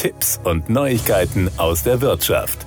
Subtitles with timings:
[0.00, 2.64] Tipps und Neuigkeiten aus der Wirtschaft.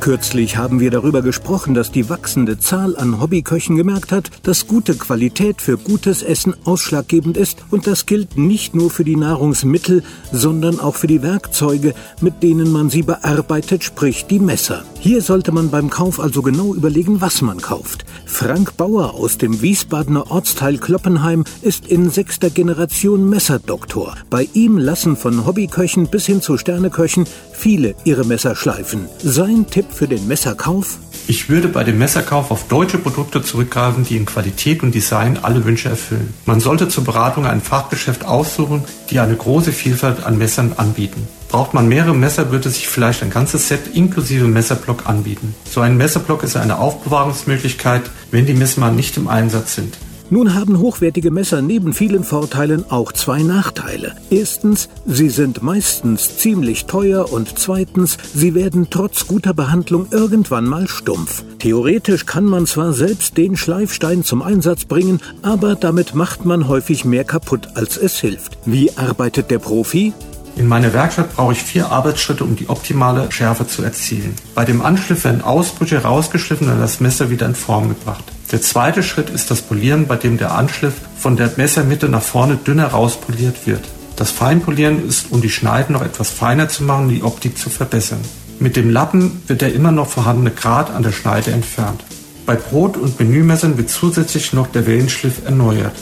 [0.00, 4.96] Kürzlich haben wir darüber gesprochen, dass die wachsende Zahl an Hobbyköchen gemerkt hat, dass gute
[4.96, 10.02] Qualität für gutes Essen ausschlaggebend ist und das gilt nicht nur für die Nahrungsmittel,
[10.32, 14.84] sondern auch für die Werkzeuge, mit denen man sie bearbeitet, sprich die Messer.
[14.98, 18.04] Hier sollte man beim Kauf also genau überlegen, was man kauft.
[18.34, 24.16] Frank Bauer aus dem Wiesbadener Ortsteil Kloppenheim ist in sechster Generation Messerdoktor.
[24.28, 29.08] Bei ihm lassen von Hobbyköchen bis hin zu Sterneköchen viele ihre Messer schleifen.
[29.22, 30.98] Sein Tipp für den Messerkauf?
[31.26, 35.64] Ich würde bei dem Messerkauf auf deutsche Produkte zurückgreifen, die in Qualität und Design alle
[35.64, 36.34] Wünsche erfüllen.
[36.44, 41.26] Man sollte zur Beratung ein Fachgeschäft aussuchen, die eine große Vielfalt an Messern anbieten.
[41.48, 45.54] Braucht man mehrere Messer, würde sich vielleicht ein ganzes Set inklusive Messerblock anbieten.
[45.70, 49.96] So ein Messerblock ist eine Aufbewahrungsmöglichkeit, wenn die Messer nicht im Einsatz sind.
[50.34, 54.16] Nun haben hochwertige Messer neben vielen Vorteilen auch zwei Nachteile.
[54.30, 60.88] Erstens, sie sind meistens ziemlich teuer und zweitens, sie werden trotz guter Behandlung irgendwann mal
[60.88, 61.44] stumpf.
[61.60, 67.04] Theoretisch kann man zwar selbst den Schleifstein zum Einsatz bringen, aber damit macht man häufig
[67.04, 68.58] mehr kaputt, als es hilft.
[68.66, 70.14] Wie arbeitet der Profi?
[70.56, 74.34] In meiner Werkstatt brauche ich vier Arbeitsschritte, um die optimale Schärfe zu erzielen.
[74.56, 78.33] Bei dem Anschliff werden Ausbrüche rausgeschliffen und das Messer wieder in Form gebracht.
[78.54, 82.54] Der zweite Schritt ist das Polieren, bei dem der Anschliff von der Messermitte nach vorne
[82.54, 83.80] dünner rauspoliert wird.
[84.14, 88.20] Das Feinpolieren ist, um die Schneiden noch etwas feiner zu machen, die Optik zu verbessern.
[88.60, 92.04] Mit dem Lappen wird der immer noch vorhandene Grat an der Schneide entfernt.
[92.46, 95.96] Bei Brot- und Menümessern wird zusätzlich noch der Wellenschliff erneuert.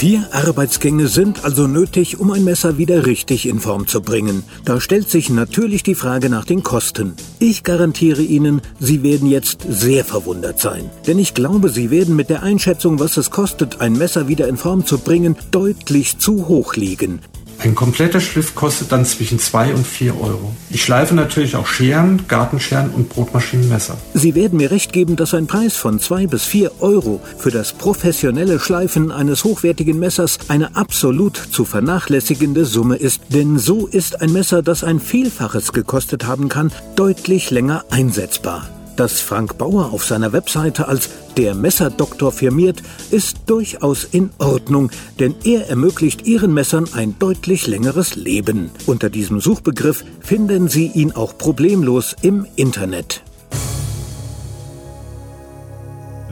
[0.00, 4.44] Vier Arbeitsgänge sind also nötig, um ein Messer wieder richtig in Form zu bringen.
[4.64, 7.16] Da stellt sich natürlich die Frage nach den Kosten.
[7.38, 10.88] Ich garantiere Ihnen, Sie werden jetzt sehr verwundert sein.
[11.06, 14.56] Denn ich glaube, Sie werden mit der Einschätzung, was es kostet, ein Messer wieder in
[14.56, 17.20] Form zu bringen, deutlich zu hoch liegen.
[17.62, 20.54] Ein kompletter Schliff kostet dann zwischen 2 und 4 Euro.
[20.70, 23.98] Ich schleife natürlich auch Scheren, Gartenscheren und Brotmaschinenmesser.
[24.14, 27.74] Sie werden mir recht geben, dass ein Preis von 2 bis 4 Euro für das
[27.74, 33.20] professionelle Schleifen eines hochwertigen Messers eine absolut zu vernachlässigende Summe ist.
[33.28, 38.70] Denn so ist ein Messer, das ein Vielfaches gekostet haben kann, deutlich länger einsetzbar.
[38.96, 45.34] Dass Frank Bauer auf seiner Webseite als der Messerdoktor firmiert, ist durchaus in Ordnung, denn
[45.44, 48.70] er ermöglicht Ihren Messern ein deutlich längeres Leben.
[48.86, 53.22] Unter diesem Suchbegriff finden Sie ihn auch problemlos im Internet.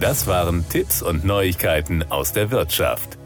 [0.00, 3.17] Das waren Tipps und Neuigkeiten aus der Wirtschaft.